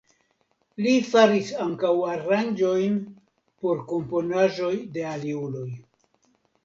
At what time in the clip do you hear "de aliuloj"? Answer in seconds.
4.97-5.69